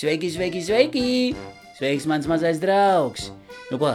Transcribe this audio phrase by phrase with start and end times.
[0.00, 1.08] Sveiki, sveiki, sveiki!
[1.76, 3.26] Sveiks, mans mazais draugs!
[3.68, 3.90] Nu ko,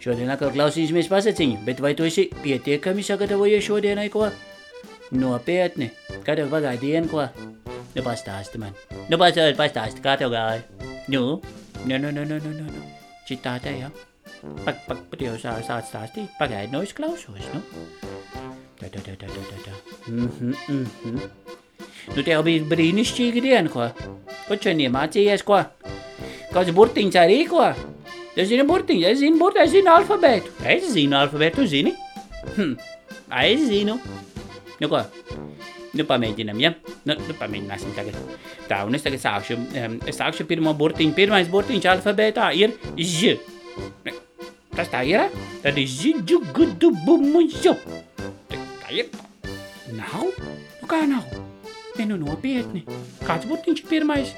[0.00, 4.30] šodien atkal klausīsimies pasaciņu, bet vai tu esi pietiekami sagatavojies šodienai ko?
[5.12, 5.90] Nopietni,
[6.24, 7.26] kā tev pagāja diena, ko?
[7.68, 8.72] Nu, pastāsti man.
[9.10, 10.64] Nu, pastāsti, pastāsti, kā tev gāja?
[11.12, 11.20] Nu,
[11.84, 12.86] nu, nu, nu, nu, nu, nu, nu.
[13.28, 13.92] Šitā te, jā.
[14.64, 16.32] Pak, pak, pat jau sā, sāc stāstīt.
[16.40, 17.60] Pagaidi, nu, es klausos, nu.
[18.80, 19.78] Tā, tā, tā, tā, tā, tā.
[20.08, 21.64] Mhm, mhm.
[22.14, 23.88] Nu, tev bija brīnišķīga diena, ko?
[24.46, 25.62] Šodien iemācījies, ko?
[26.52, 27.66] Kāds burtiņš arī, ko?
[28.36, 30.54] Es zinu burtiņu, es zinu burtiņu, es zinu alfabētu.
[30.68, 31.94] Es zinu alfabētu, tu zini?
[32.54, 32.74] Hm,
[33.42, 33.96] es zinu.
[34.80, 35.00] Nu, ko?
[35.96, 36.74] Nu, pamēģinam, ja?
[37.08, 38.18] Nu, nu pamēģināsim tagad.
[38.68, 39.56] Tā, un es tagad sākšu.
[39.80, 41.16] Um, es sākšu pirmo burtiņu.
[41.16, 43.38] Pirmais burtiņš alfabētā ir ž.
[44.76, 45.24] Tas tā ir?
[45.64, 47.72] Tad ir ž, džu, gudu, bumu, ž.
[48.52, 49.08] Tā ir?
[49.96, 50.28] Nav?
[50.28, 51.45] Nu, kā nav?
[51.96, 52.82] Ne, nu nopietni.
[53.24, 54.32] Kāds burtiņš ir pirmais?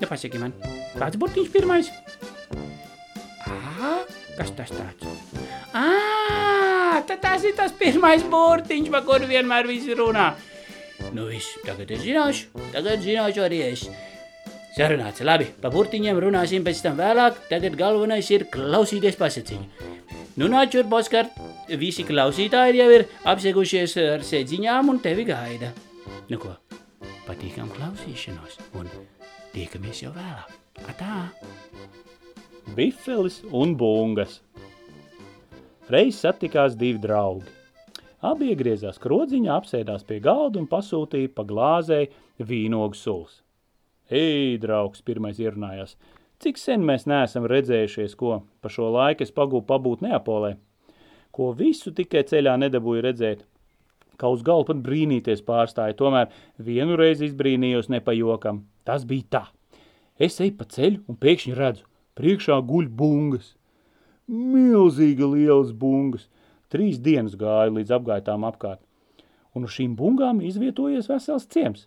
[0.00, 0.54] Nu, pasaki man.
[0.96, 1.90] Kāds burtiņš pirmais?
[3.46, 3.92] Ā,
[4.38, 5.10] kas tas tāds?
[5.76, 10.30] Ā, tad tas ir tas pirmais burtiņš, pa kuru vienmēr visi runā.
[11.12, 13.84] Nu viss, tagad es zināšu, tagad zināšu arī es.
[14.76, 19.92] Sarunāts, labi, pa burtiņiem runāsim pēc tam vēlāk, tagad galvenais ir klausīties pasaciņu.
[20.40, 21.28] Nu nāc šurp, Oskar,
[21.80, 25.72] visi klausītāji jau ir apsegušies ar sēdziņām un tevi gaida.
[26.26, 26.56] Nu ko,
[27.22, 28.88] patīkam klausīšanos un
[29.52, 30.56] tiekamies jau vēlāk.
[30.90, 31.28] Atā!
[32.74, 34.40] Bifelis un bungas.
[35.86, 37.46] Reiz satikās divi draugi.
[38.26, 42.08] Abi iegriezās krodziņā, apsēdās pie galda un pasūtīja pa glāzei
[42.42, 43.38] vīnogu sulas.
[44.10, 45.94] Ei, draugs, pirmais ierunājās,
[46.42, 50.56] cik sen mēs neesam redzējušies, ko pa šo laiku es pagūpu pabūt Neapolē,
[51.30, 53.46] ko visu tikai ceļā nedabūju redzēt,
[54.20, 56.32] ka uz galvu pat brīnīties pārstāja, tomēr
[56.68, 58.64] vienu reizi izbrīnījos ne pa jokam.
[58.86, 59.44] Tas bija tā.
[60.18, 61.84] Es eju pa ceļu un pēkšņi redzu,
[62.16, 63.52] priekšā guļ bungas.
[64.26, 66.26] Milzīga lielas bungas.
[66.72, 68.80] Trīs dienas gāja līdz apgaitām apkārt.
[69.54, 71.86] Un uz šīm bungām izvietojies vesels ciems.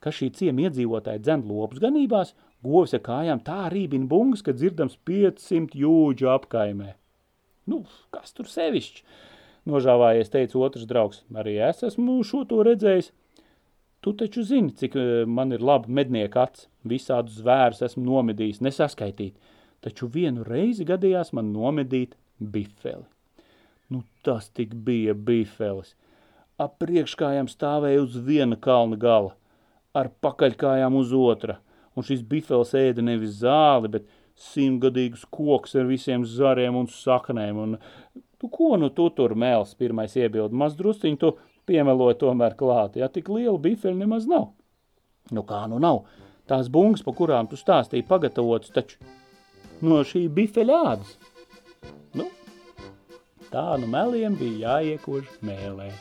[0.00, 4.98] Ka šī ciema iedzīvotāji dzen lopus ganībās, govs ar kājām tā rībina bungas, ka dzirdams
[5.08, 6.94] 500 jūģu apkaimē.
[7.70, 7.82] Nu,
[8.14, 9.04] kas tur sevišķi?
[9.68, 11.24] Nožāvājies, teica otrs draugs.
[11.36, 13.10] Arī es esmu šo to redzējis.
[14.00, 14.96] Tu taču zini, cik
[15.28, 16.66] man ir laba mednieka acs.
[16.88, 19.36] Visādus zvērus esmu nomedījis, nesaskaitīt.
[19.84, 23.04] Taču vienu reizi gadījās man nomedīt bifeli.
[23.90, 25.92] Nu, tas tik bija bifelis.
[26.60, 29.34] Ap priekškājām stāvēja uz viena kalna gala,
[29.96, 31.56] ar pakaļkājām uz otra,
[31.96, 34.08] un šis bifels ēda nevis zāli, bet
[34.40, 37.76] simtgadīgus koks ar visiem zariem un saknēm, un
[38.40, 41.34] tu ko nu tu tur mēls, pirmais iebildi, maz drusciņu tu
[41.68, 44.50] piemeloja tomēr klāt, ja tik liela bifeli nemaz nav.
[45.30, 46.04] Nu kā nu nav,
[46.50, 48.98] tās bungas, pa kurām tu stāstīji pagatavotas, taču
[49.86, 51.16] no šī bifeļa ādas.
[52.16, 52.26] Nu,
[53.52, 55.92] tā nu meliem bija jāiekož mēlē.